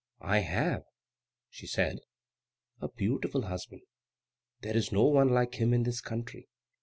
"I 0.23 0.39
have," 0.39 0.81
she 1.47 1.67
said, 1.67 1.99
"a 2.79 2.87
beautiful 2.89 3.43
husband. 3.43 3.83
There 4.61 4.75
is 4.75 4.91
no 4.91 5.03
one 5.03 5.29
like 5.29 5.61
him 5.61 5.75
in 5.75 5.83
this 5.83 6.01
country. 6.01 6.49